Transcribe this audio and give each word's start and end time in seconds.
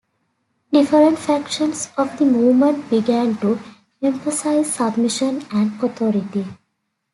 Different 0.71 1.19
factions 1.19 1.91
of 1.95 2.17
the 2.17 2.25
movement 2.25 2.89
began 2.89 3.35
to 3.37 3.59
emphasise 4.01 4.73
submission 4.73 5.45
and 5.51 5.79
authority. 5.83 6.43